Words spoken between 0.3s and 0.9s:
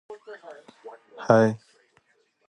southwest of